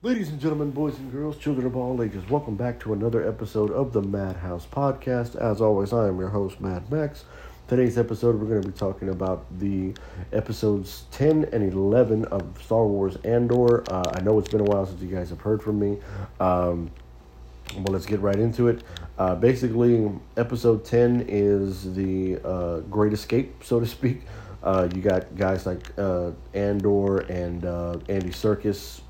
Ladies 0.00 0.28
and 0.28 0.38
gentlemen, 0.38 0.70
boys 0.70 0.96
and 0.96 1.10
girls, 1.10 1.36
children 1.38 1.66
of 1.66 1.74
all 1.74 2.00
ages, 2.00 2.22
welcome 2.30 2.54
back 2.54 2.78
to 2.78 2.92
another 2.92 3.28
episode 3.28 3.72
of 3.72 3.92
the 3.92 4.00
Madhouse 4.00 4.64
Podcast. 4.64 5.34
As 5.34 5.60
always, 5.60 5.92
I 5.92 6.06
am 6.06 6.20
your 6.20 6.28
host, 6.28 6.60
Mad 6.60 6.88
Max. 6.88 7.24
Today's 7.66 7.98
episode, 7.98 8.36
we're 8.36 8.46
going 8.46 8.62
to 8.62 8.68
be 8.68 8.78
talking 8.78 9.08
about 9.08 9.44
the 9.58 9.92
episodes 10.32 11.06
10 11.10 11.46
and 11.52 11.72
11 11.72 12.26
of 12.26 12.62
Star 12.62 12.86
Wars 12.86 13.16
Andor. 13.24 13.82
Uh, 13.92 14.12
I 14.14 14.20
know 14.20 14.38
it's 14.38 14.48
been 14.48 14.60
a 14.60 14.64
while 14.70 14.86
since 14.86 15.02
you 15.02 15.08
guys 15.08 15.30
have 15.30 15.40
heard 15.40 15.60
from 15.60 15.80
me. 15.80 15.98
Um, 16.38 16.92
well, 17.74 17.86
let's 17.88 18.06
get 18.06 18.20
right 18.20 18.38
into 18.38 18.68
it. 18.68 18.84
Uh, 19.18 19.34
basically, 19.34 20.12
episode 20.36 20.84
10 20.84 21.24
is 21.26 21.92
the 21.96 22.38
uh, 22.44 22.78
Great 22.82 23.12
Escape, 23.12 23.64
so 23.64 23.80
to 23.80 23.86
speak. 23.86 24.20
Uh, 24.62 24.88
you 24.94 25.02
got 25.02 25.36
guys 25.36 25.66
like 25.66 25.92
uh, 25.98 26.30
Andor 26.54 27.18
and 27.18 27.64
uh, 27.64 27.98
Andy 28.08 28.30
Serkis 28.30 29.00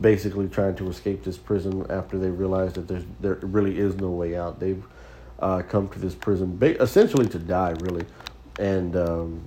basically 0.00 0.48
trying 0.48 0.74
to 0.76 0.88
escape 0.88 1.24
this 1.24 1.36
prison 1.36 1.84
after 1.90 2.18
they 2.18 2.30
realize 2.30 2.72
that 2.74 2.88
there's 2.88 3.04
there 3.20 3.38
really 3.42 3.78
is 3.78 3.96
no 3.96 4.10
way 4.10 4.36
out. 4.36 4.60
They've 4.60 4.82
uh, 5.38 5.62
come 5.62 5.88
to 5.88 5.98
this 5.98 6.14
prison 6.14 6.56
ba- 6.56 6.80
essentially 6.80 7.26
to 7.28 7.38
die, 7.38 7.74
really, 7.80 8.06
and 8.58 8.96
um, 8.96 9.42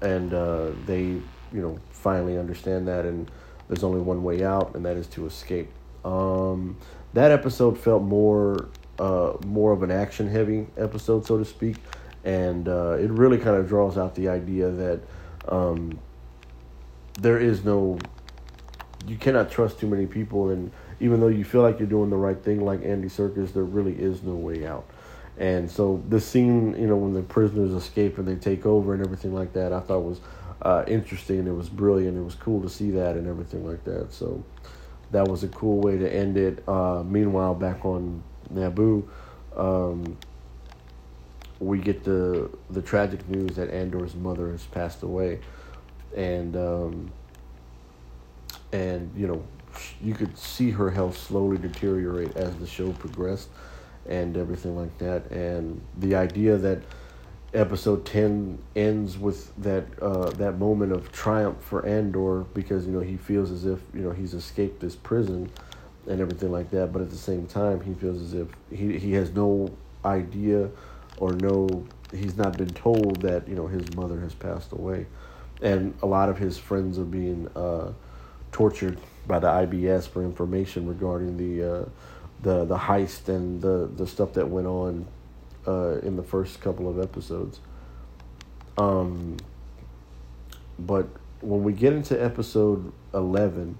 and 0.00 0.32
uh, 0.32 0.70
they 0.86 1.02
you 1.02 1.22
know 1.52 1.78
finally 1.90 2.38
understand 2.38 2.88
that, 2.88 3.04
and 3.04 3.30
there's 3.68 3.84
only 3.84 4.00
one 4.00 4.22
way 4.22 4.44
out, 4.44 4.74
and 4.74 4.84
that 4.84 4.96
is 4.96 5.06
to 5.08 5.26
escape. 5.26 5.70
Um, 6.04 6.76
that 7.14 7.30
episode 7.30 7.78
felt 7.78 8.02
more 8.02 8.68
uh, 8.98 9.34
more 9.46 9.72
of 9.72 9.82
an 9.82 9.90
action 9.90 10.28
heavy 10.28 10.66
episode, 10.76 11.26
so 11.26 11.38
to 11.38 11.44
speak, 11.44 11.76
and 12.24 12.68
uh, 12.68 12.96
it 12.98 13.10
really 13.10 13.38
kind 13.38 13.56
of 13.56 13.68
draws 13.68 13.98
out 13.98 14.14
the 14.14 14.28
idea 14.28 14.70
that 14.70 15.00
um, 15.48 15.98
there 17.20 17.38
is 17.38 17.64
no 17.64 17.98
you 19.06 19.16
cannot 19.16 19.50
trust 19.50 19.78
too 19.78 19.86
many 19.86 20.06
people 20.06 20.50
and 20.50 20.70
even 21.00 21.20
though 21.20 21.28
you 21.28 21.44
feel 21.44 21.62
like 21.62 21.78
you're 21.78 21.88
doing 21.88 22.10
the 22.10 22.16
right 22.16 22.42
thing 22.42 22.64
like 22.64 22.84
Andy 22.84 23.08
Serkis 23.08 23.52
there 23.52 23.64
really 23.64 23.94
is 23.94 24.22
no 24.22 24.34
way 24.34 24.66
out. 24.66 24.86
And 25.36 25.70
so 25.70 26.02
the 26.08 26.20
scene 26.20 26.74
you 26.78 26.86
know 26.86 26.96
when 26.96 27.14
the 27.14 27.22
prisoners 27.22 27.72
escape 27.72 28.18
and 28.18 28.26
they 28.26 28.36
take 28.36 28.66
over 28.66 28.94
and 28.94 29.04
everything 29.04 29.34
like 29.34 29.52
that 29.54 29.72
I 29.72 29.80
thought 29.80 30.00
was 30.00 30.20
uh, 30.62 30.84
interesting 30.86 31.46
it 31.46 31.54
was 31.54 31.68
brilliant 31.68 32.16
it 32.16 32.22
was 32.22 32.34
cool 32.34 32.62
to 32.62 32.68
see 32.68 32.90
that 32.92 33.16
and 33.16 33.26
everything 33.26 33.66
like 33.66 33.84
that. 33.84 34.12
So 34.12 34.44
that 35.10 35.28
was 35.28 35.44
a 35.44 35.48
cool 35.48 35.80
way 35.80 35.98
to 35.98 36.12
end 36.12 36.36
it. 36.36 36.66
Uh, 36.68 37.02
meanwhile 37.04 37.54
back 37.54 37.84
on 37.84 38.22
Naboo 38.52 39.06
um, 39.56 40.16
we 41.60 41.78
get 41.78 42.04
the 42.04 42.50
the 42.70 42.82
tragic 42.82 43.28
news 43.28 43.56
that 43.56 43.70
Andor's 43.70 44.14
mother 44.14 44.50
has 44.50 44.64
passed 44.64 45.02
away. 45.02 45.40
And 46.16 46.56
um, 46.56 47.12
and 48.74 49.10
you 49.16 49.26
know 49.28 49.42
you 50.02 50.14
could 50.14 50.36
see 50.36 50.70
her 50.70 50.90
health 50.90 51.16
slowly 51.16 51.58
deteriorate 51.58 52.36
as 52.36 52.54
the 52.56 52.66
show 52.66 52.92
progressed 52.92 53.48
and 54.06 54.36
everything 54.36 54.76
like 54.76 54.96
that. 54.98 55.30
And 55.30 55.80
the 55.98 56.14
idea 56.14 56.56
that 56.58 56.82
episode 57.52 58.04
10 58.04 58.58
ends 58.76 59.16
with 59.16 59.52
that 59.62 59.84
uh, 60.02 60.30
that 60.30 60.58
moment 60.58 60.92
of 60.92 61.12
triumph 61.12 61.62
for 61.62 61.86
Andor 61.86 62.40
because 62.52 62.86
you 62.86 62.92
know 62.92 63.00
he 63.00 63.16
feels 63.16 63.50
as 63.50 63.64
if 63.64 63.80
you 63.94 64.00
know 64.00 64.10
he's 64.10 64.34
escaped 64.34 64.80
this 64.80 64.96
prison 64.96 65.50
and 66.08 66.20
everything 66.20 66.50
like 66.50 66.70
that 66.70 66.92
but 66.92 67.00
at 67.00 67.10
the 67.10 67.16
same 67.16 67.46
time 67.46 67.80
he 67.80 67.94
feels 67.94 68.20
as 68.20 68.34
if 68.34 68.48
he 68.70 68.98
he 68.98 69.12
has 69.12 69.30
no 69.30 69.72
idea 70.04 70.68
or 71.18 71.32
no 71.34 71.86
he's 72.12 72.36
not 72.36 72.58
been 72.58 72.70
told 72.70 73.22
that 73.22 73.48
you 73.48 73.54
know 73.54 73.66
his 73.66 73.94
mother 73.94 74.20
has 74.20 74.34
passed 74.34 74.72
away. 74.72 75.06
And 75.62 75.94
a 76.02 76.06
lot 76.06 76.28
of 76.28 76.36
his 76.36 76.58
friends 76.58 76.98
are 76.98 77.04
being 77.04 77.48
uh, 77.54 77.92
tortured 78.54 78.98
by 79.26 79.40
the 79.40 79.48
IBS 79.48 80.08
for 80.08 80.22
information 80.22 80.86
regarding 80.86 81.36
the 81.36 81.74
uh, 81.74 81.84
the 82.42 82.64
the 82.64 82.78
heist 82.78 83.28
and 83.28 83.60
the 83.60 83.90
the 83.96 84.06
stuff 84.06 84.32
that 84.34 84.48
went 84.48 84.68
on 84.68 85.06
uh, 85.66 85.98
in 86.02 86.16
the 86.16 86.22
first 86.22 86.60
couple 86.60 86.88
of 86.88 87.00
episodes. 87.00 87.58
Um, 88.78 89.36
but 90.78 91.08
when 91.40 91.64
we 91.64 91.72
get 91.72 91.92
into 91.92 92.22
episode 92.22 92.92
eleven, 93.12 93.76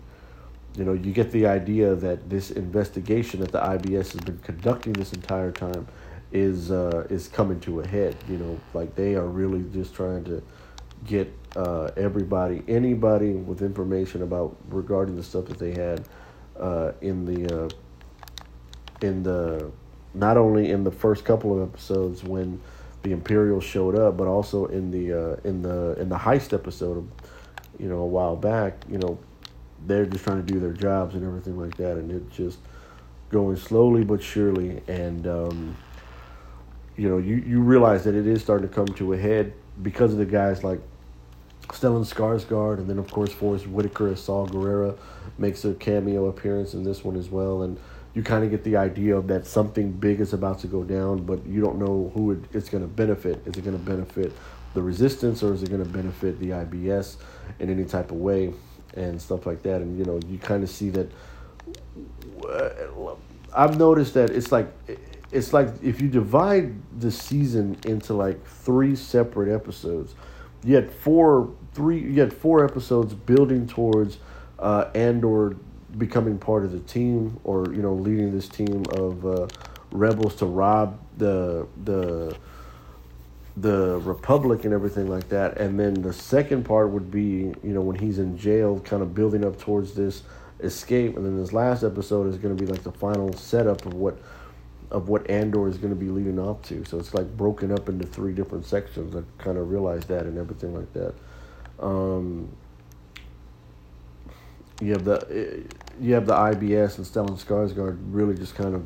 you 0.76 0.84
know, 0.84 0.92
you 0.92 1.12
get 1.12 1.30
the 1.30 1.46
idea 1.46 1.94
that 1.94 2.28
this 2.28 2.50
investigation 2.50 3.40
that 3.40 3.52
the 3.52 3.60
IBS 3.60 4.12
has 4.12 4.20
been 4.22 4.38
conducting 4.38 4.92
this 4.94 5.12
entire 5.12 5.52
time 5.52 5.86
is 6.32 6.72
uh, 6.72 7.06
is 7.10 7.28
coming 7.28 7.60
to 7.60 7.80
a 7.80 7.86
head. 7.86 8.16
You 8.28 8.38
know, 8.38 8.60
like 8.72 8.96
they 8.96 9.14
are 9.14 9.26
really 9.26 9.64
just 9.72 9.94
trying 9.94 10.24
to 10.24 10.42
get 11.06 11.32
uh, 11.56 11.90
everybody, 11.96 12.62
anybody 12.68 13.32
with 13.32 13.62
information 13.62 14.22
about 14.22 14.56
regarding 14.68 15.16
the 15.16 15.22
stuff 15.22 15.46
that 15.46 15.58
they 15.58 15.72
had 15.72 16.04
uh, 16.58 16.92
in 17.00 17.24
the 17.24 17.64
uh, 17.64 17.68
in 19.00 19.22
the 19.22 19.70
not 20.14 20.36
only 20.36 20.70
in 20.70 20.84
the 20.84 20.90
first 20.90 21.24
couple 21.24 21.60
of 21.60 21.68
episodes 21.68 22.22
when 22.22 22.60
the 23.02 23.12
Imperials 23.12 23.64
showed 23.64 23.96
up, 23.96 24.16
but 24.16 24.26
also 24.26 24.66
in 24.66 24.90
the 24.90 25.12
uh, 25.12 25.36
in 25.44 25.62
the 25.62 25.92
in 26.00 26.08
the 26.08 26.16
heist 26.16 26.52
episode, 26.52 27.08
you 27.78 27.88
know, 27.88 27.98
a 27.98 28.06
while 28.06 28.36
back. 28.36 28.82
You 28.88 28.98
know, 28.98 29.18
they're 29.86 30.06
just 30.06 30.24
trying 30.24 30.44
to 30.44 30.52
do 30.52 30.58
their 30.58 30.72
jobs 30.72 31.14
and 31.14 31.24
everything 31.24 31.58
like 31.58 31.76
that, 31.76 31.96
and 31.98 32.10
it's 32.10 32.36
just 32.36 32.58
going 33.30 33.56
slowly 33.56 34.04
but 34.04 34.22
surely. 34.22 34.82
And 34.88 35.26
um, 35.26 35.76
you 36.96 37.08
know, 37.08 37.18
you 37.18 37.36
you 37.36 37.60
realize 37.60 38.04
that 38.04 38.14
it 38.14 38.26
is 38.26 38.42
starting 38.42 38.68
to 38.68 38.74
come 38.74 38.86
to 38.86 39.12
a 39.12 39.18
head 39.18 39.52
because 39.82 40.12
of 40.12 40.18
the 40.18 40.26
guys 40.26 40.64
like 40.64 40.80
Stellan 41.68 42.04
Skarsgård, 42.04 42.78
and 42.78 42.88
then 42.88 42.98
of 42.98 43.10
course 43.10 43.32
Forest 43.32 43.66
Whitaker 43.66 44.08
as 44.08 44.22
Saw 44.22 44.46
Gerrera 44.46 44.96
makes 45.38 45.64
a 45.64 45.74
cameo 45.74 46.26
appearance 46.26 46.74
in 46.74 46.84
this 46.84 47.04
one 47.04 47.16
as 47.16 47.30
well, 47.30 47.62
and 47.62 47.78
you 48.14 48.22
kind 48.22 48.44
of 48.44 48.50
get 48.50 48.62
the 48.64 48.76
idea 48.76 49.16
of 49.16 49.26
that 49.28 49.46
something 49.46 49.90
big 49.90 50.20
is 50.20 50.32
about 50.32 50.60
to 50.60 50.66
go 50.66 50.84
down, 50.84 51.24
but 51.24 51.44
you 51.46 51.60
don't 51.60 51.78
know 51.78 52.12
who 52.14 52.32
it, 52.32 52.38
it's 52.52 52.68
going 52.68 52.82
to 52.82 52.88
benefit. 52.88 53.42
Is 53.46 53.56
it 53.56 53.64
going 53.64 53.76
to 53.76 53.84
benefit 53.84 54.32
the 54.74 54.82
resistance, 54.82 55.42
or 55.42 55.52
is 55.52 55.62
it 55.62 55.70
going 55.70 55.82
to 55.82 55.88
benefit 55.88 56.38
the 56.38 56.50
IBS 56.50 57.16
in 57.58 57.70
any 57.70 57.84
type 57.84 58.10
of 58.10 58.18
way, 58.18 58.54
and 58.94 59.20
stuff 59.20 59.46
like 59.46 59.62
that? 59.62 59.80
And 59.80 59.98
you 59.98 60.04
know, 60.04 60.20
you 60.28 60.38
kind 60.38 60.62
of 60.62 60.70
see 60.70 60.90
that. 60.90 61.10
Uh, 62.48 63.14
I've 63.56 63.78
noticed 63.78 64.14
that 64.14 64.30
it's 64.30 64.52
like 64.52 64.68
it's 65.32 65.52
like 65.52 65.68
if 65.82 66.00
you 66.00 66.08
divide 66.08 66.74
the 67.00 67.10
season 67.10 67.76
into 67.84 68.14
like 68.14 68.44
three 68.46 68.94
separate 68.94 69.52
episodes 69.52 70.14
you 70.64 70.74
had 70.74 70.90
four 70.90 71.54
three 71.72 72.00
you 72.00 72.20
had 72.20 72.32
four 72.32 72.64
episodes 72.64 73.14
building 73.14 73.66
towards 73.66 74.18
uh, 74.58 74.90
Andor 74.94 75.56
becoming 75.98 76.38
part 76.38 76.64
of 76.64 76.72
the 76.72 76.80
team 76.80 77.38
or 77.44 77.66
you 77.72 77.82
know 77.82 77.94
leading 77.94 78.32
this 78.32 78.48
team 78.48 78.84
of 78.92 79.26
uh, 79.26 79.46
rebels 79.90 80.34
to 80.36 80.46
rob 80.46 80.98
the 81.18 81.66
the 81.84 82.36
the 83.56 84.00
republic 84.00 84.64
and 84.64 84.74
everything 84.74 85.08
like 85.08 85.28
that. 85.28 85.58
And 85.58 85.78
then 85.78 85.94
the 85.94 86.12
second 86.12 86.64
part 86.64 86.90
would 86.90 87.10
be 87.10 87.54
you 87.62 87.74
know 87.74 87.80
when 87.80 87.96
he's 87.96 88.18
in 88.18 88.36
jail 88.36 88.80
kind 88.80 89.02
of 89.02 89.14
building 89.14 89.44
up 89.44 89.58
towards 89.58 89.94
this 89.94 90.22
escape. 90.60 91.16
And 91.16 91.24
then 91.24 91.36
this 91.36 91.52
last 91.52 91.82
episode 91.82 92.26
is 92.28 92.36
going 92.36 92.56
to 92.56 92.64
be 92.64 92.70
like 92.70 92.82
the 92.82 92.92
final 92.92 93.32
setup 93.34 93.86
of 93.86 93.94
what 93.94 94.18
of 94.90 95.08
what 95.08 95.28
Andor 95.30 95.68
is 95.68 95.78
going 95.78 95.92
to 95.92 95.98
be 95.98 96.08
leading 96.08 96.38
up 96.38 96.62
to. 96.64 96.84
So 96.84 96.98
it's 96.98 97.14
like 97.14 97.36
broken 97.36 97.72
up 97.72 97.88
into 97.88 98.06
three 98.06 98.32
different 98.32 98.66
sections. 98.66 99.16
I 99.16 99.22
kind 99.42 99.58
of 99.58 99.70
realized 99.70 100.08
that 100.08 100.26
and 100.26 100.38
everything 100.38 100.74
like 100.74 100.92
that. 100.92 101.14
Um, 101.80 102.48
you 104.80 104.92
have 104.92 105.04
the 105.04 105.64
you 106.00 106.14
have 106.14 106.26
the 106.26 106.34
IBS 106.34 106.98
and 106.98 107.06
Stellan 107.06 107.40
Skarsgård 107.40 107.98
really 108.10 108.34
just 108.34 108.54
kind 108.54 108.74
of 108.74 108.84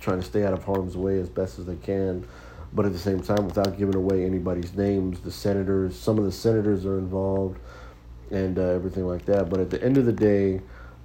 trying 0.00 0.20
to 0.20 0.26
stay 0.26 0.44
out 0.44 0.52
of 0.52 0.64
harm's 0.64 0.96
way 0.96 1.18
as 1.18 1.28
best 1.28 1.58
as 1.58 1.66
they 1.66 1.76
can, 1.76 2.26
but 2.72 2.86
at 2.86 2.92
the 2.92 2.98
same 2.98 3.20
time 3.20 3.46
without 3.46 3.78
giving 3.78 3.94
away 3.94 4.24
anybody's 4.24 4.74
names. 4.74 5.20
The 5.20 5.32
senators, 5.32 5.98
some 5.98 6.18
of 6.18 6.24
the 6.24 6.32
senators 6.32 6.86
are 6.86 6.98
involved, 6.98 7.58
and 8.30 8.58
uh, 8.58 8.62
everything 8.62 9.06
like 9.06 9.24
that. 9.26 9.50
But 9.50 9.60
at 9.60 9.70
the 9.70 9.82
end 9.82 9.98
of 9.98 10.06
the 10.06 10.12
day 10.12 10.60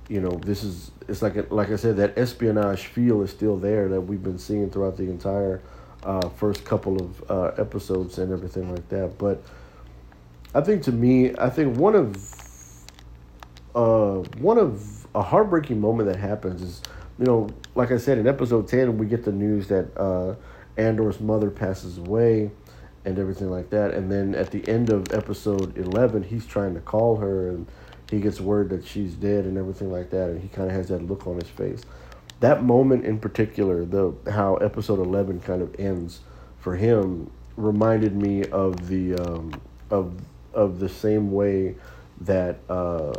you 0.10 0.20
know, 0.20 0.32
this 0.32 0.64
is 0.64 0.92
it's 1.08 1.22
like 1.22 1.52
like 1.52 1.72
I 1.72 1.76
said, 1.76 1.98
that 1.98 2.18
espionage 2.18 2.88
feel 2.88 3.22
is 3.22 3.32
still 3.32 3.58
there 3.58 3.88
that 3.90 4.02
we've 4.02 4.24
been 4.24 4.40
seeing 4.40 4.70
throughout 4.70 4.98
the 4.98 5.04
entire 5.04 5.62
uh, 6.04 6.30
first 6.30 6.66
couple 6.66 7.02
of 7.02 7.32
uh, 7.32 7.62
episodes 7.62 8.18
and 8.18 8.32
everything 8.32 8.74
like 8.74 8.88
that. 8.90 9.18
But 9.18 9.42
I 10.54 10.62
think 10.62 10.84
to 10.84 10.92
me, 10.92 11.34
I 11.38 11.50
think 11.50 11.78
one 11.78 11.96
of 11.96 12.16
uh, 13.76 14.16
one 14.40 14.58
of 14.58 15.08
a 15.16 15.22
heartbreaking 15.22 15.80
moment 15.80 16.10
that 16.10 16.20
happens 16.20 16.62
is, 16.62 16.82
you 17.20 17.26
know, 17.26 17.50
like 17.76 17.92
I 17.92 17.98
said 17.98 18.18
in 18.18 18.28
episode 18.28 18.68
ten, 18.68 18.98
we 18.98 19.06
get 19.06 19.24
the 19.24 19.32
news 19.32 19.68
that 19.68 19.98
uh, 19.98 20.36
Andor's 20.78 21.20
mother 21.20 21.50
passes 21.50 21.98
away 21.98 22.52
and 23.06 23.18
everything 23.18 23.50
like 23.50 23.70
that, 23.72 23.94
and 23.94 24.12
then 24.12 24.36
at 24.36 24.52
the 24.52 24.68
end 24.68 24.90
of 24.90 25.14
episode 25.14 25.78
eleven, 25.78 26.22
he's 26.22 26.46
trying 26.46 26.74
to 26.74 26.82
call 26.82 27.16
her 27.18 27.50
and 27.50 27.68
he 28.12 28.20
gets 28.20 28.40
word 28.42 28.70
that 28.70 28.86
she's 28.86 29.14
dead 29.14 29.46
and 29.46 29.58
everything 29.58 29.92
like 29.92 30.10
that, 30.12 30.30
and 30.30 30.42
he 30.42 30.50
kind 30.50 30.70
of 30.70 30.76
has 30.76 30.90
that 30.90 31.02
look 31.02 31.26
on 31.26 31.36
his 31.36 31.50
face. 31.50 31.82
That 32.42 32.64
moment 32.64 33.06
in 33.06 33.20
particular, 33.20 33.86
the 33.86 34.14
how 34.30 34.56
episode 34.56 35.00
eleven 35.00 35.40
kind 35.40 35.62
of 35.62 35.74
ends 35.80 36.20
for 36.60 36.76
him, 36.76 37.32
reminded 37.56 38.16
me 38.16 38.44
of 38.46 38.88
the 38.88 39.16
um, 39.16 39.54
of 39.90 40.14
of 40.54 40.80
the 40.80 40.90
same 40.90 41.32
way 41.32 41.76
that 42.20 42.60
uh, 42.70 43.14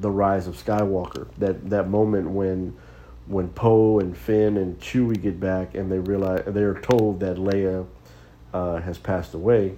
the 0.00 0.10
rise 0.10 0.46
of 0.46 0.62
Skywalker. 0.62 1.28
That 1.38 1.70
that 1.70 1.88
moment 1.88 2.30
when 2.30 2.76
when 3.26 3.48
Poe 3.48 3.98
and 3.98 4.16
Finn 4.16 4.56
and 4.56 4.78
Chewie 4.78 5.20
get 5.20 5.40
back 5.40 5.74
and 5.74 5.90
they 5.90 5.98
realize 5.98 6.42
they're 6.46 6.80
told 6.80 7.20
that 7.20 7.36
Leia 7.36 7.86
uh, 8.52 8.80
has 8.80 8.98
passed 8.98 9.34
away 9.34 9.76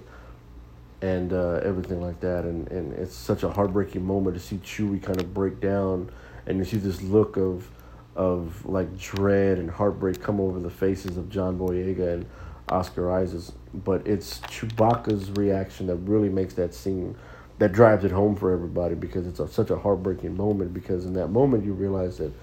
and 1.01 1.33
uh, 1.33 1.59
everything 1.63 2.01
like 2.01 2.19
that. 2.19 2.43
And, 2.45 2.69
and 2.71 2.93
it's 2.93 3.15
such 3.15 3.43
a 3.43 3.49
heartbreaking 3.49 4.05
moment 4.05 4.35
to 4.35 4.41
see 4.41 4.57
Chewie 4.57 5.01
kind 5.01 5.19
of 5.19 5.33
break 5.33 5.59
down 5.59 6.11
and 6.45 6.57
you 6.57 6.65
see 6.65 6.77
this 6.77 7.01
look 7.01 7.37
of 7.37 7.69
of 8.15 8.65
like 8.65 8.97
dread 8.97 9.57
and 9.57 9.71
heartbreak 9.71 10.21
come 10.21 10.41
over 10.41 10.59
the 10.59 10.69
faces 10.69 11.15
of 11.15 11.29
John 11.29 11.57
Boyega 11.57 12.13
and 12.13 12.25
Oscar 12.67 13.09
Isaacs. 13.11 13.53
But 13.73 14.05
it's 14.05 14.39
Chewbacca's 14.41 15.31
reaction 15.31 15.87
that 15.87 15.95
really 15.95 16.27
makes 16.27 16.53
that 16.55 16.73
scene 16.73 17.15
that 17.57 17.71
drives 17.71 18.03
it 18.03 18.11
home 18.11 18.35
for 18.35 18.51
everybody 18.51 18.95
because 18.95 19.27
it's 19.27 19.39
a, 19.39 19.47
such 19.47 19.69
a 19.69 19.77
heartbreaking 19.77 20.35
moment 20.35 20.73
because 20.73 21.05
in 21.05 21.13
that 21.13 21.27
moment 21.27 21.63
you 21.63 21.73
realize 21.73 22.17
that 22.17 22.33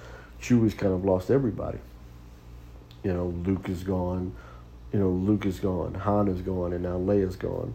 Chewie's 0.41 0.75
kind 0.75 0.95
of 0.95 1.05
lost 1.05 1.31
everybody. 1.31 1.79
You 3.03 3.13
know, 3.13 3.27
Luke 3.45 3.69
is 3.69 3.83
gone. 3.83 4.33
You 4.93 5.01
know, 5.01 5.11
Luke 5.11 5.45
is 5.45 5.61
gone. 5.61 5.95
Han 5.95 6.29
is 6.29 6.41
gone, 6.41 6.73
and 6.73 6.83
now 6.83 6.97
Leia's 6.97 7.37
gone. 7.37 7.75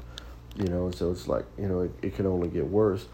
You 0.56 0.66
know, 0.66 0.92
so 0.92 1.12
it's 1.12 1.28
like 1.28 1.46
you 1.58 1.68
know 1.68 1.82
it, 1.82 1.92
it 2.02 2.16
can 2.16 2.26
only 2.26 2.48
get 2.48 2.68
worse. 2.68 3.08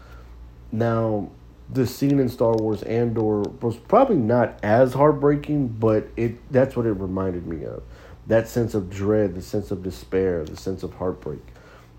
Now, 0.72 1.30
the 1.72 1.86
scene 1.86 2.18
in 2.18 2.28
Star 2.28 2.54
Wars 2.54 2.82
Andor 2.82 3.40
was 3.60 3.76
probably 3.76 4.16
not 4.16 4.58
as 4.62 4.92
heartbreaking, 4.92 5.68
but 5.68 6.08
it 6.16 6.38
that's 6.52 6.76
what 6.76 6.86
it 6.86 6.92
reminded 6.92 7.46
me 7.46 7.64
of. 7.64 7.82
That 8.26 8.48
sense 8.48 8.74
of 8.74 8.90
dread, 8.90 9.34
the 9.34 9.42
sense 9.42 9.70
of 9.70 9.82
despair, 9.82 10.44
the 10.44 10.56
sense 10.56 10.82
of 10.82 10.92
heartbreak, 10.94 11.40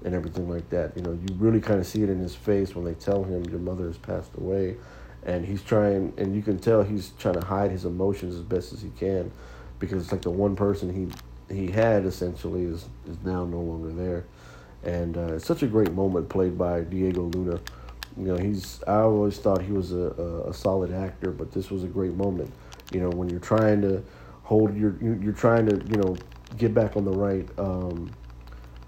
and 0.06 0.14
everything 0.14 0.50
like 0.50 0.70
that. 0.70 0.96
You 0.96 1.04
know, 1.04 1.12
you 1.12 1.36
really 1.36 1.60
kind 1.60 1.80
of 1.80 1.88
see 1.88 2.04
it 2.04 2.10
in 2.10 2.20
his 2.20 2.36
face 2.36 2.76
when 2.76 2.86
they 2.86 2.94
tell 2.94 3.24
him 3.24 3.44
your 3.46 3.60
mother 3.60 3.88
has 3.88 3.98
passed 3.98 4.32
away, 4.38 4.78
and 5.24 5.46
he's 5.46 5.62
trying, 5.62 6.14
and 6.18 6.36
you 6.36 6.42
can 6.42 6.60
tell 6.60 6.84
he's 6.84 7.12
trying 7.20 7.40
to 7.40 7.46
hide 7.46 7.72
his 7.72 7.86
emotions 7.86 8.36
as 8.36 8.42
best 8.42 8.74
as 8.74 8.82
he 8.82 8.90
can, 8.92 9.32
because 9.80 10.04
it's 10.04 10.12
like 10.12 10.22
the 10.22 10.30
one 10.30 10.56
person 10.56 10.94
he 10.94 11.08
he 11.54 11.70
had 11.70 12.06
essentially 12.06 12.64
is 12.64 12.86
is 13.10 13.18
now 13.24 13.44
no 13.46 13.60
longer 13.60 13.92
there, 13.92 14.26
and 14.84 15.18
uh, 15.18 15.36
it's 15.36 15.46
such 15.46 15.64
a 15.64 15.68
great 15.68 15.94
moment 15.94 16.30
played 16.30 16.58
by 16.58 16.82
Diego 16.82 17.24
Luna 17.24 17.60
you 18.18 18.26
know, 18.26 18.38
he's. 18.38 18.82
I 18.88 18.98
always 18.98 19.38
thought 19.38 19.62
he 19.62 19.72
was 19.72 19.94
a, 19.94 20.14
a, 20.18 20.50
a 20.50 20.54
solid 20.54 20.94
actor, 20.94 21.32
but 21.32 21.52
this 21.52 21.72
was 21.72 21.84
a 21.84 21.88
great 21.88 22.14
moment. 22.14 22.52
You 22.92 23.00
know, 23.00 23.10
when 23.10 23.30
you're 23.30 23.40
trying 23.40 23.82
to 23.82 24.04
hold 24.44 24.76
your, 24.76 24.98
you're 25.02 25.34
trying 25.34 25.66
to, 25.68 25.78
you 25.88 25.98
know, 26.02 26.18
get 26.58 26.74
back 26.74 26.98
on 26.98 27.06
the 27.06 27.12
right, 27.12 27.48
um, 27.58 28.12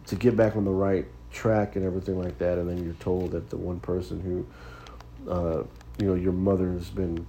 to 0.07 0.15
get 0.15 0.35
back 0.35 0.55
on 0.57 0.65
the 0.65 0.71
right 0.71 1.05
track 1.31 1.77
and 1.77 1.85
everything 1.85 2.21
like 2.21 2.37
that, 2.39 2.57
and 2.57 2.69
then 2.69 2.83
you're 2.83 2.93
told 2.95 3.31
that 3.31 3.49
the 3.49 3.57
one 3.57 3.79
person 3.79 4.19
who, 4.19 5.31
uh, 5.31 5.63
you 5.99 6.07
know, 6.07 6.15
your 6.15 6.33
mother 6.33 6.73
has 6.73 6.89
been, 6.89 7.25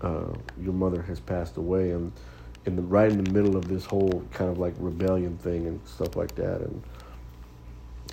uh, 0.00 0.32
your 0.58 0.72
mother 0.72 1.02
has 1.02 1.20
passed 1.20 1.58
away, 1.58 1.90
and 1.90 2.12
in 2.64 2.76
the 2.76 2.82
right 2.82 3.10
in 3.10 3.22
the 3.22 3.30
middle 3.30 3.56
of 3.56 3.68
this 3.68 3.84
whole 3.84 4.24
kind 4.32 4.50
of 4.50 4.58
like 4.58 4.74
rebellion 4.78 5.36
thing 5.38 5.66
and 5.66 5.86
stuff 5.86 6.16
like 6.16 6.34
that, 6.36 6.62
and 6.62 6.82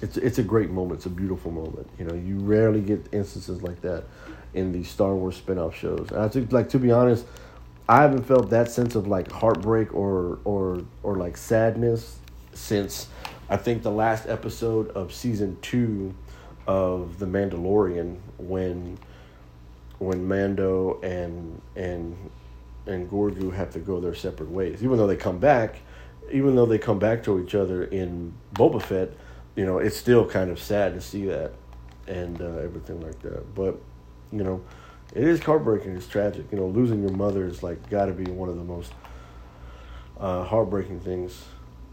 it's 0.02 0.18
it's 0.18 0.38
a 0.38 0.44
great 0.44 0.70
moment. 0.70 1.00
It's 1.00 1.06
a 1.06 1.10
beautiful 1.10 1.52
moment. 1.52 1.90
You 1.98 2.06
know, 2.06 2.16
you 2.16 2.38
rarely 2.40 2.82
get 2.82 3.08
instances 3.12 3.62
like 3.62 3.82
that 3.82 4.06
in 4.54 4.72
the 4.72 4.84
Star 4.84 5.16
Wars 5.16 5.36
spin-off 5.36 5.76
shows. 5.76 6.10
And 6.12 6.22
I 6.22 6.28
think, 6.28 6.52
like 6.52 6.70
to 6.70 6.80
be 6.80 6.92
honest, 6.92 7.26
I 7.90 8.02
haven't 8.02 8.24
felt 8.24 8.50
that 8.50 8.70
sense 8.70 8.96
of 8.96 9.08
like 9.08 9.32
heartbreak 9.32 9.94
or 9.94 10.40
or 10.44 10.84
or 11.04 11.18
like 11.18 11.38
sadness 11.38 12.20
since 12.54 13.08
I 13.50 13.58
think 13.58 13.84
the 13.84 13.92
last 13.92 14.28
episode 14.28 14.90
of 14.90 15.14
season 15.14 15.58
two 15.62 16.14
of 16.68 17.18
The 17.20 17.26
Mandalorian 17.26 18.18
when 18.38 18.98
when 20.00 20.28
Mando 20.28 21.00
and 21.02 21.62
and 21.76 22.16
and 22.86 23.10
Gorgu 23.10 23.54
have 23.54 23.72
to 23.72 23.80
go 23.80 24.00
their 24.00 24.16
separate 24.16 24.50
ways. 24.50 24.84
Even 24.84 24.98
though 24.98 25.08
they 25.08 25.16
come 25.16 25.40
back, 25.40 25.78
even 26.32 26.56
though 26.56 26.66
they 26.66 26.78
come 26.78 27.00
back 27.00 27.24
to 27.24 27.42
each 27.42 27.56
other 27.56 27.84
in 27.84 28.34
Boba 28.54 28.82
Fett 28.82 29.12
you 29.58 29.66
know, 29.66 29.80
it's 29.80 29.98
still 29.98 30.26
kind 30.26 30.50
of 30.50 30.60
sad 30.60 30.94
to 30.94 31.02
see 31.02 31.26
that 31.26 31.52
and 32.08 32.42
uh, 32.42 32.46
everything 32.60 33.02
like 33.02 33.20
that. 33.24 33.54
But, 33.54 33.78
you 34.32 34.44
know, 34.44 34.64
it 35.14 35.24
is 35.26 35.44
heartbreaking. 35.44 35.98
It's 35.98 36.08
tragic. 36.08 36.46
You 36.52 36.60
know, 36.60 36.68
losing 36.68 37.02
your 37.02 37.12
mother 37.12 37.46
is 37.46 37.62
like 37.62 37.90
got 37.90 38.06
to 38.06 38.14
be 38.14 38.32
one 38.32 38.48
of 38.48 38.56
the 38.56 38.64
most 38.64 38.94
uh, 40.18 40.46
heartbreaking 40.46 41.02
things 41.02 41.44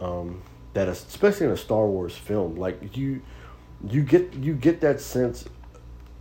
um, 0.01 0.43
especially 0.77 1.47
in 1.47 1.53
a 1.53 1.57
Star 1.57 1.87
Wars 1.87 2.17
film, 2.17 2.57
like 2.57 2.97
you, 2.97 3.23
you 3.89 4.03
get 4.03 4.35
you 4.35 4.55
get 4.55 4.81
that 4.81 5.01
sense. 5.01 5.45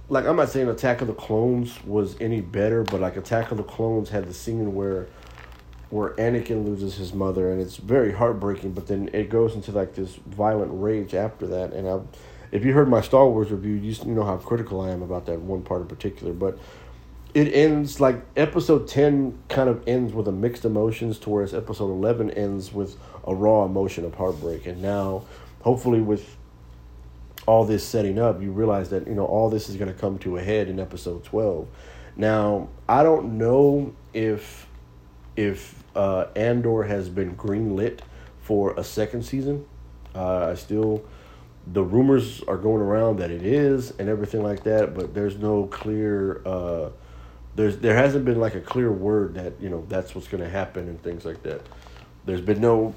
Like 0.10 0.26
I'm 0.26 0.36
not 0.36 0.50
saying 0.50 0.68
Attack 0.70 1.02
of 1.02 1.08
the 1.08 1.14
Clones 1.14 1.84
was 1.86 2.16
any 2.22 2.42
better, 2.42 2.84
but 2.84 3.02
like 3.02 3.18
Attack 3.18 3.52
of 3.52 3.58
the 3.58 3.64
Clones 3.64 4.10
had 4.10 4.28
the 4.28 4.34
scene 4.34 4.76
where 4.76 5.08
where 5.94 6.10
Anakin 6.16 6.66
loses 6.66 6.96
his 6.96 7.14
mother, 7.14 7.52
and 7.52 7.62
it's 7.62 7.78
very 7.78 8.12
heartbreaking. 8.12 8.72
But 8.72 8.88
then 8.88 9.12
it 9.14 9.30
goes 9.30 9.54
into 9.54 9.72
like 9.72 9.94
this 9.94 10.16
violent 10.26 10.72
rage 10.74 11.14
after 11.14 11.46
that. 11.46 11.72
And 11.74 11.88
I, 11.88 12.00
if 12.52 12.66
you 12.66 12.74
heard 12.74 12.90
my 12.90 13.00
Star 13.00 13.28
Wars 13.28 13.52
review, 13.52 13.76
you 13.76 13.96
know 14.06 14.24
how 14.24 14.38
critical 14.38 14.82
I 14.82 14.90
am 14.90 15.04
about 15.04 15.28
that 15.28 15.40
one 15.40 15.62
part 15.62 15.82
in 15.82 15.88
particular. 15.88 16.34
But 16.34 16.58
it 17.36 17.54
ends 17.54 18.00
like 18.00 18.26
episode 18.36 18.88
ten 18.88 19.38
kind 19.50 19.70
of 19.70 19.88
ends 19.88 20.14
with 20.14 20.28
a 20.28 20.32
mixed 20.32 20.66
emotions, 20.66 21.20
whereas 21.28 21.54
episode 21.54 21.92
eleven 21.92 22.32
ends 22.32 22.74
with 22.74 22.98
a 23.28 23.36
raw 23.36 23.64
emotion 23.64 24.04
of 24.04 24.16
heartbreak. 24.16 24.66
And 24.66 24.82
now, 24.82 25.26
hopefully, 25.62 26.02
with 26.02 26.38
all 27.46 27.66
this 27.66 27.86
setting 27.86 28.18
up, 28.18 28.42
you 28.42 28.52
realize 28.52 28.90
that 28.90 29.06
you 29.06 29.14
know 29.14 29.26
all 29.26 29.52
this 29.52 29.70
is 29.70 29.76
going 29.76 29.94
to 29.94 30.00
come 30.00 30.18
to 30.20 30.38
a 30.38 30.42
head 30.42 30.70
in 30.70 30.80
episode 30.80 31.24
twelve. 31.24 31.68
Now, 32.16 32.70
I 32.90 33.04
don't 33.04 33.38
know 33.38 33.94
if 34.12 34.68
if 35.36 35.83
uh, 35.96 36.26
Andor 36.36 36.84
has 36.84 37.10
been 37.10 37.36
greenlit 37.36 38.00
for 38.42 38.74
a 38.78 38.84
second 38.84 39.24
season. 39.24 39.66
Uh, 40.16 40.48
I 40.52 40.56
still, 40.56 41.04
the 41.72 41.84
rumors 41.84 42.42
are 42.44 42.58
going 42.58 42.82
around 42.82 43.18
that 43.20 43.32
it 43.32 43.44
is 43.44 43.92
and 43.92 44.10
everything 44.10 44.44
like 44.44 44.64
that, 44.64 44.94
but 44.94 45.14
there's 45.14 45.38
no 45.38 45.66
clear. 45.68 46.42
Uh, 46.46 46.90
there's 47.56 47.78
there 47.78 47.96
hasn't 47.96 48.26
been 48.26 48.40
like 48.40 48.56
a 48.56 48.62
clear 48.62 48.92
word 48.92 49.36
that 49.36 49.54
you 49.60 49.70
know 49.70 49.86
that's 49.88 50.16
what's 50.16 50.28
going 50.28 50.44
to 50.44 50.50
happen 50.50 50.88
and 50.88 51.02
things 51.04 51.26
like 51.26 51.44
that. 51.44 51.62
There's 52.26 52.42
been 52.42 52.62
no 52.62 52.96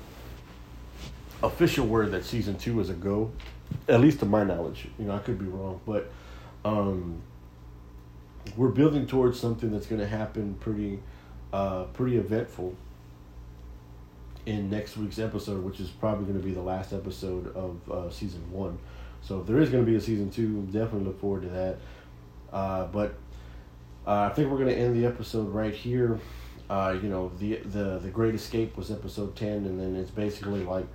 official 1.42 1.86
word 1.86 2.12
that 2.12 2.24
season 2.24 2.56
two 2.56 2.80
is 2.80 2.88
a 2.88 2.94
go, 2.94 3.30
at 3.88 4.00
least 4.00 4.20
to 4.20 4.26
my 4.26 4.44
knowledge. 4.44 4.88
You 4.98 5.06
know, 5.06 5.14
I 5.14 5.18
could 5.18 5.38
be 5.38 5.46
wrong, 5.46 5.80
but 5.86 6.10
um, 6.64 7.20
we're 8.56 8.68
building 8.68 9.06
towards 9.06 9.38
something 9.38 9.70
that's 9.70 9.86
going 9.86 10.00
to 10.00 10.06
happen 10.06 10.54
pretty, 10.54 11.00
uh, 11.52 11.84
pretty 11.84 12.16
eventful 12.16 12.74
in 14.46 14.70
next 14.70 14.96
week's 14.96 15.18
episode, 15.18 15.62
which 15.64 15.80
is 15.80 15.90
probably 15.90 16.24
going 16.24 16.40
to 16.40 16.44
be 16.44 16.54
the 16.54 16.62
last 16.62 16.92
episode 16.92 17.54
of 17.54 17.90
uh, 17.90 18.08
season 18.10 18.50
one. 18.50 18.78
So 19.20 19.40
if 19.40 19.46
there 19.46 19.58
is 19.58 19.70
going 19.70 19.84
to 19.84 19.90
be 19.90 19.96
a 19.96 20.00
season 20.00 20.30
two, 20.30 20.62
definitely 20.66 21.04
look 21.04 21.20
forward 21.20 21.42
to 21.42 21.48
that. 21.48 21.78
Uh, 22.52 22.86
but 22.86 23.14
uh, 24.06 24.28
I 24.30 24.34
think 24.34 24.48
we're 24.50 24.58
going 24.58 24.74
to 24.74 24.76
end 24.76 24.96
the 24.96 25.04
episode 25.04 25.52
right 25.52 25.74
here. 25.74 26.20
Uh, 26.70 26.96
you 27.00 27.08
know, 27.08 27.32
the 27.38 27.56
the 27.56 27.98
the 27.98 28.08
Great 28.08 28.34
Escape 28.34 28.76
was 28.76 28.90
episode 28.90 29.34
ten, 29.36 29.66
and 29.66 29.80
then 29.80 29.96
it's 29.96 30.10
basically 30.10 30.64
like 30.64 30.86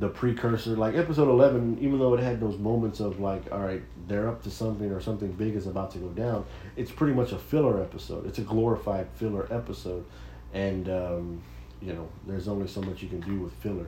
the 0.00 0.08
precursor. 0.08 0.70
Like 0.70 0.96
episode 0.96 1.28
eleven, 1.28 1.78
even 1.80 2.00
though 2.00 2.14
it 2.14 2.20
had 2.20 2.40
those 2.40 2.58
moments 2.58 2.98
of 2.98 3.20
like, 3.20 3.52
all 3.52 3.60
right, 3.60 3.82
they're 4.08 4.28
up 4.28 4.42
to 4.44 4.50
something 4.50 4.90
or 4.90 5.00
something 5.00 5.30
big 5.32 5.54
is 5.54 5.68
about 5.68 5.92
to 5.92 5.98
go 5.98 6.08
down. 6.08 6.44
It's 6.76 6.90
pretty 6.90 7.14
much 7.14 7.30
a 7.30 7.38
filler 7.38 7.80
episode. 7.80 8.26
It's 8.26 8.38
a 8.38 8.42
glorified 8.42 9.06
filler 9.14 9.46
episode, 9.52 10.04
and. 10.52 10.88
Um, 10.88 11.42
you 11.82 11.92
know, 11.92 12.08
there's 12.26 12.48
only 12.48 12.66
so 12.66 12.80
much 12.82 13.02
you 13.02 13.08
can 13.08 13.20
do 13.20 13.40
with 13.40 13.52
filler 13.54 13.86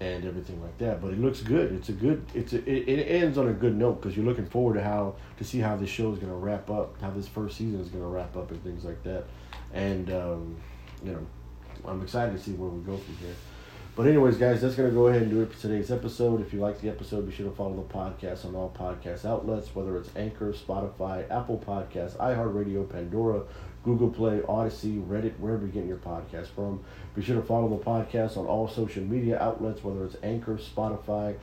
and 0.00 0.24
everything 0.24 0.60
like 0.62 0.76
that. 0.78 1.00
But 1.00 1.12
it 1.12 1.20
looks 1.20 1.42
good. 1.42 1.72
It's 1.72 1.90
a 1.90 1.92
good. 1.92 2.24
It's 2.34 2.52
a, 2.52 2.58
it, 2.58 2.88
it 2.88 3.04
ends 3.04 3.36
on 3.38 3.48
a 3.48 3.52
good 3.52 3.76
note 3.76 4.00
because 4.00 4.16
you're 4.16 4.24
looking 4.24 4.46
forward 4.46 4.74
to 4.74 4.82
how 4.82 5.14
to 5.36 5.44
see 5.44 5.58
how 5.58 5.76
this 5.76 5.90
show 5.90 6.12
is 6.12 6.18
going 6.18 6.32
to 6.32 6.38
wrap 6.38 6.70
up, 6.70 7.00
how 7.00 7.10
this 7.10 7.28
first 7.28 7.58
season 7.58 7.80
is 7.80 7.88
going 7.88 8.02
to 8.02 8.08
wrap 8.08 8.36
up, 8.36 8.50
and 8.50 8.62
things 8.64 8.84
like 8.84 9.02
that. 9.04 9.24
And 9.72 10.10
um, 10.10 10.56
you 11.04 11.12
know, 11.12 11.26
I'm 11.84 12.02
excited 12.02 12.32
to 12.32 12.42
see 12.42 12.52
where 12.52 12.70
we 12.70 12.82
go 12.82 12.96
from 12.96 13.16
here. 13.16 13.34
But 13.96 14.06
anyways, 14.06 14.36
guys, 14.36 14.62
that's 14.62 14.76
gonna 14.76 14.90
go 14.90 15.08
ahead 15.08 15.22
and 15.22 15.30
do 15.30 15.42
it 15.42 15.52
for 15.52 15.60
today's 15.60 15.90
episode. 15.90 16.40
If 16.40 16.52
you 16.52 16.60
like 16.60 16.80
the 16.80 16.88
episode, 16.88 17.26
be 17.28 17.34
sure 17.34 17.48
to 17.50 17.54
follow 17.54 17.74
the 17.76 17.92
podcast 17.92 18.44
on 18.46 18.54
all 18.54 18.74
podcast 18.78 19.24
outlets, 19.24 19.74
whether 19.74 19.96
it's 19.96 20.08
Anchor, 20.16 20.52
Spotify, 20.52 21.28
Apple 21.30 21.62
Podcasts, 21.66 22.16
iHeartRadio, 22.16 22.88
Pandora, 22.88 23.42
Google 23.84 24.08
Play, 24.08 24.40
Odyssey, 24.48 24.96
Reddit, 24.96 25.38
wherever 25.38 25.62
you're 25.62 25.72
getting 25.72 25.88
your 25.88 25.98
podcast 25.98 26.46
from. 26.48 26.82
Be 27.14 27.22
sure 27.22 27.36
to 27.36 27.42
follow 27.42 27.68
the 27.68 27.84
podcast 27.84 28.36
on 28.36 28.46
all 28.46 28.68
social 28.68 29.02
media 29.02 29.38
outlets, 29.40 29.82
whether 29.82 30.04
it's 30.04 30.16
Anchor, 30.22 30.56
Spotify. 30.56 31.36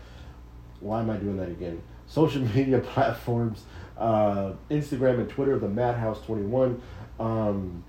Why 0.80 1.02
am 1.02 1.10
I 1.10 1.18
doing 1.18 1.38
that 1.38 1.50
again? 1.50 1.82
Social 2.08 2.42
media 2.56 2.80
platforms, 2.80 3.64
uh, 3.98 4.54
Instagram 4.72 5.20
and 5.20 5.30
Twitter, 5.30 5.60
the 5.60 5.68
Madhouse21. 5.68 6.80
Um, 7.20 7.84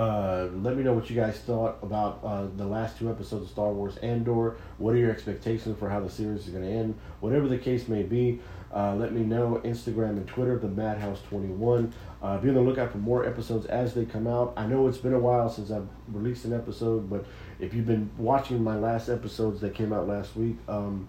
uh, 0.00 0.30
Uh, 0.40 0.48
let 0.62 0.76
me 0.76 0.82
know 0.82 0.94
what 0.94 1.10
you 1.10 1.16
guys 1.16 1.38
thought 1.40 1.78
about 1.82 2.20
uh, 2.24 2.46
the 2.56 2.64
last 2.64 2.98
two 2.98 3.10
episodes 3.10 3.44
of 3.44 3.50
Star 3.50 3.70
Wars 3.72 3.98
Andor. 3.98 4.56
What 4.78 4.94
are 4.94 4.96
your 4.96 5.10
expectations 5.10 5.78
for 5.78 5.90
how 5.90 6.00
the 6.00 6.08
series 6.08 6.46
is 6.46 6.48
going 6.48 6.64
to 6.64 6.70
end? 6.70 6.98
Whatever 7.20 7.46
the 7.46 7.58
case 7.58 7.88
may 7.88 8.02
be, 8.02 8.40
uh, 8.74 8.94
let 8.94 9.12
me 9.12 9.20
know. 9.20 9.60
Instagram 9.64 10.10
and 10.10 10.26
Twitter, 10.26 10.58
the 10.58 10.68
Madhouse21. 10.68 11.92
Uh, 12.22 12.38
be 12.38 12.48
on 12.48 12.54
the 12.54 12.60
lookout 12.60 12.92
for 12.92 12.98
more 12.98 13.26
episodes 13.26 13.66
as 13.66 13.92
they 13.94 14.06
come 14.06 14.26
out. 14.26 14.54
I 14.56 14.66
know 14.66 14.88
it's 14.88 14.98
been 14.98 15.12
a 15.12 15.18
while 15.18 15.50
since 15.50 15.70
I've 15.70 15.88
released 16.08 16.46
an 16.46 16.54
episode, 16.54 17.10
but 17.10 17.26
if 17.58 17.74
you've 17.74 17.86
been 17.86 18.10
watching 18.16 18.64
my 18.64 18.76
last 18.76 19.10
episodes 19.10 19.60
that 19.60 19.74
came 19.74 19.92
out 19.92 20.08
last 20.08 20.36
week, 20.36 20.56
um, 20.68 21.08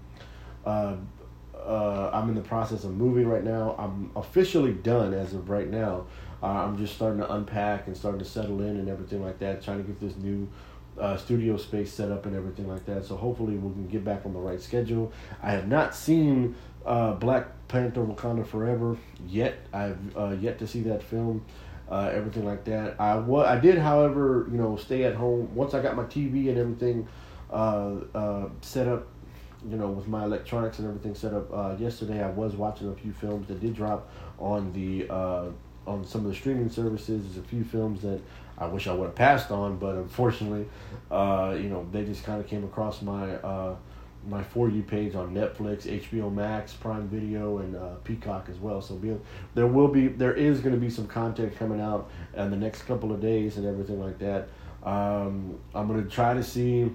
uh, 1.65 2.09
I'm 2.13 2.29
in 2.29 2.35
the 2.35 2.41
process 2.41 2.83
of 2.83 2.95
moving 2.95 3.27
right 3.27 3.43
now. 3.43 3.75
I'm 3.77 4.11
officially 4.15 4.73
done 4.73 5.13
as 5.13 5.33
of 5.33 5.49
right 5.49 5.69
now. 5.69 6.05
Uh, 6.41 6.47
I'm 6.47 6.77
just 6.77 6.95
starting 6.95 7.19
to 7.19 7.31
unpack 7.33 7.87
and 7.87 7.95
starting 7.95 8.19
to 8.19 8.25
settle 8.25 8.61
in 8.61 8.77
and 8.77 8.89
everything 8.89 9.23
like 9.23 9.39
that, 9.39 9.61
trying 9.61 9.77
to 9.77 9.83
get 9.83 9.99
this 9.99 10.15
new 10.17 10.47
uh, 10.99 11.15
studio 11.17 11.57
space 11.57 11.91
set 11.93 12.11
up 12.11 12.25
and 12.25 12.35
everything 12.35 12.67
like 12.67 12.85
that. 12.85 13.05
So 13.05 13.15
hopefully 13.15 13.55
we 13.55 13.71
can 13.73 13.87
get 13.87 14.03
back 14.03 14.25
on 14.25 14.33
the 14.33 14.39
right 14.39 14.59
schedule. 14.61 15.11
I 15.41 15.51
have 15.51 15.67
not 15.67 15.95
seen 15.95 16.55
uh, 16.85 17.13
Black 17.13 17.47
Panther 17.67 18.01
Wakanda 18.01 18.45
Forever 18.45 18.97
yet. 19.27 19.57
I've 19.71 19.99
uh, 20.17 20.35
yet 20.39 20.59
to 20.59 20.67
see 20.67 20.81
that 20.81 21.03
film. 21.03 21.45
Uh, 21.89 22.09
everything 22.13 22.45
like 22.45 22.63
that. 22.63 22.95
I 22.99 23.17
wa- 23.17 23.43
I 23.43 23.59
did, 23.59 23.77
however, 23.77 24.47
you 24.49 24.57
know, 24.57 24.77
stay 24.77 25.03
at 25.03 25.13
home 25.13 25.53
once 25.53 25.73
I 25.73 25.81
got 25.81 25.95
my 25.97 26.03
TV 26.05 26.47
and 26.49 26.57
everything 26.57 27.07
uh, 27.51 27.95
uh, 28.15 28.49
set 28.61 28.87
up. 28.87 29.07
You 29.69 29.77
know, 29.77 29.87
with 29.87 30.07
my 30.07 30.23
electronics 30.23 30.79
and 30.79 30.87
everything 30.87 31.13
set 31.13 31.33
up 31.33 31.53
uh, 31.53 31.75
yesterday, 31.77 32.23
I 32.23 32.29
was 32.29 32.55
watching 32.55 32.89
a 32.89 32.95
few 32.95 33.13
films 33.13 33.47
that 33.47 33.59
did 33.59 33.75
drop 33.75 34.11
on 34.39 34.73
the 34.73 35.07
uh, 35.09 35.45
on 35.85 36.05
some 36.05 36.21
of 36.21 36.31
the 36.31 36.35
streaming 36.35 36.69
services. 36.69 37.23
There's 37.23 37.37
a 37.37 37.47
few 37.47 37.63
films 37.63 38.01
that 38.01 38.19
I 38.57 38.65
wish 38.65 38.87
I 38.87 38.93
would 38.93 39.05
have 39.05 39.15
passed 39.15 39.51
on, 39.51 39.77
but 39.77 39.95
unfortunately, 39.95 40.67
uh, 41.09 41.55
you 41.57 41.69
know, 41.69 41.87
they 41.91 42.05
just 42.05 42.23
kind 42.23 42.39
of 42.39 42.47
came 42.47 42.63
across 42.63 43.01
my 43.01 43.35
uh, 43.37 43.75
my 44.27 44.43
for 44.43 44.69
you 44.69 44.83
page 44.83 45.15
on 45.15 45.33
Netflix, 45.33 45.85
HBO 45.87 46.31
Max, 46.33 46.73
Prime 46.73 47.07
Video, 47.07 47.59
and 47.59 47.75
uh, 47.75 47.95
Peacock 48.03 48.47
as 48.49 48.57
well. 48.57 48.81
So 48.81 48.95
be, 48.95 49.15
there 49.55 49.67
will 49.67 49.87
be 49.87 50.07
there 50.07 50.33
is 50.33 50.59
going 50.59 50.75
to 50.75 50.81
be 50.81 50.89
some 50.89 51.07
content 51.07 51.57
coming 51.57 51.81
out 51.81 52.09
in 52.35 52.51
the 52.51 52.57
next 52.57 52.83
couple 52.83 53.11
of 53.11 53.21
days 53.21 53.57
and 53.57 53.65
everything 53.65 53.99
like 53.99 54.19
that. 54.19 54.49
Um, 54.83 55.59
I'm 55.73 55.87
gonna 55.87 56.03
try 56.03 56.33
to 56.33 56.43
see. 56.43 56.91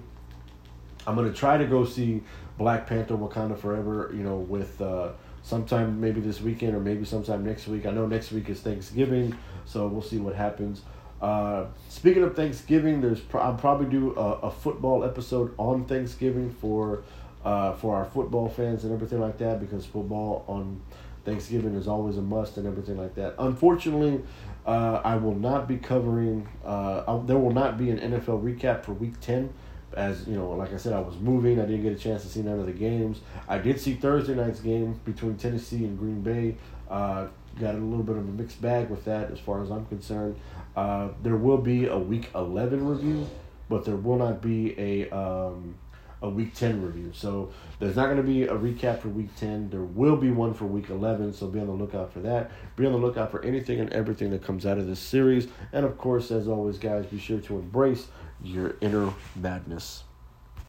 I'm 1.07 1.15
gonna 1.15 1.33
try 1.33 1.57
to 1.57 1.65
go 1.65 1.85
see 1.85 2.21
Black 2.57 2.85
Panther: 2.85 3.15
Wakanda 3.15 3.57
Forever. 3.57 4.11
You 4.13 4.23
know, 4.23 4.35
with 4.35 4.79
uh, 4.81 5.13
sometime 5.41 5.99
maybe 6.01 6.19
this 6.19 6.41
weekend 6.41 6.75
or 6.75 6.79
maybe 6.81 7.05
sometime 7.05 7.45
next 7.45 7.67
week. 7.67 7.85
I 7.85 7.91
know 7.91 8.05
next 8.05 8.31
week 8.33 8.49
is 8.49 8.59
Thanksgiving, 8.59 9.35
so 9.65 9.87
we'll 9.87 10.01
see 10.01 10.17
what 10.17 10.35
happens. 10.35 10.81
Uh, 11.21 11.65
speaking 11.87 12.23
of 12.23 12.35
Thanksgiving, 12.35 13.01
there's 13.01 13.21
pro- 13.21 13.41
I'll 13.41 13.55
probably 13.55 13.87
do 13.87 14.13
a, 14.15 14.33
a 14.33 14.51
football 14.51 15.03
episode 15.03 15.53
on 15.57 15.85
Thanksgiving 15.85 16.51
for 16.51 17.03
uh, 17.45 17.73
for 17.73 17.95
our 17.95 18.05
football 18.05 18.49
fans 18.49 18.83
and 18.83 18.93
everything 18.93 19.21
like 19.21 19.37
that 19.37 19.61
because 19.61 19.85
football 19.85 20.43
on 20.47 20.81
Thanksgiving 21.23 21.75
is 21.75 21.87
always 21.87 22.17
a 22.17 22.21
must 22.21 22.57
and 22.57 22.67
everything 22.67 22.97
like 22.97 23.15
that. 23.15 23.35
Unfortunately, 23.39 24.21
uh, 24.65 25.01
I 25.03 25.15
will 25.15 25.35
not 25.35 25.67
be 25.67 25.77
covering. 25.77 26.47
Uh, 26.65 27.17
there 27.23 27.37
will 27.37 27.53
not 27.53 27.77
be 27.77 27.89
an 27.89 27.99
NFL 27.99 28.43
recap 28.43 28.83
for 28.83 28.91
Week 28.91 29.19
Ten 29.21 29.53
as 29.97 30.27
you 30.27 30.35
know, 30.35 30.51
like 30.51 30.73
I 30.73 30.77
said, 30.77 30.93
I 30.93 30.99
was 30.99 31.15
moving. 31.17 31.59
I 31.59 31.65
didn't 31.65 31.81
get 31.81 31.91
a 31.91 31.97
chance 31.97 32.21
to 32.21 32.29
see 32.29 32.41
none 32.41 32.59
of 32.59 32.67
the 32.67 32.71
games. 32.71 33.19
I 33.47 33.57
did 33.57 33.79
see 33.79 33.95
Thursday 33.95 34.35
night's 34.35 34.59
game 34.59 34.99
between 35.03 35.37
Tennessee 35.37 35.83
and 35.85 35.97
Green 35.97 36.21
Bay. 36.21 36.55
Uh, 36.89 37.27
got 37.59 37.73
a 37.73 37.79
little 37.79 38.03
bit 38.03 38.15
of 38.15 38.21
a 38.21 38.31
mixed 38.31 38.61
bag 38.61 38.89
with 38.89 39.03
that, 39.05 39.31
as 39.31 39.39
far 39.39 39.63
as 39.63 39.71
I'm 39.71 39.87
concerned. 39.87 40.39
Uh, 40.75 41.09
there 41.23 41.35
will 41.35 41.57
be 41.57 41.87
a 41.87 41.97
Week 41.97 42.29
11 42.35 42.87
review, 42.87 43.27
but 43.69 43.83
there 43.85 43.95
will 43.95 44.17
not 44.17 44.39
be 44.41 44.79
a 44.79 45.09
um, 45.09 45.75
a 46.21 46.29
Week 46.29 46.53
10 46.53 46.81
review. 46.81 47.11
So 47.13 47.51
there's 47.79 47.95
not 47.95 48.05
going 48.05 48.17
to 48.17 48.23
be 48.23 48.43
a 48.43 48.53
recap 48.53 49.01
for 49.01 49.09
Week 49.09 49.35
10. 49.35 49.69
There 49.69 49.81
will 49.81 50.15
be 50.15 50.31
one 50.31 50.53
for 50.53 50.65
Week 50.65 50.89
11. 50.89 51.33
So 51.33 51.47
be 51.47 51.59
on 51.59 51.67
the 51.67 51.73
lookout 51.73 52.11
for 52.11 52.19
that. 52.21 52.51
Be 52.75 52.85
on 52.85 52.91
the 52.91 52.97
lookout 52.97 53.31
for 53.31 53.43
anything 53.43 53.79
and 53.79 53.91
everything 53.93 54.31
that 54.31 54.43
comes 54.43 54.65
out 54.65 54.77
of 54.77 54.87
this 54.87 54.99
series. 54.99 55.47
And 55.73 55.85
of 55.85 55.97
course, 55.97 56.31
as 56.31 56.47
always, 56.47 56.77
guys, 56.77 57.05
be 57.05 57.19
sure 57.19 57.39
to 57.39 57.59
embrace 57.59 58.07
your 58.43 58.75
inner 58.81 59.13
madness. 59.35 60.03